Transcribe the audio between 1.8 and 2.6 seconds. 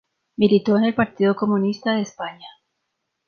de España.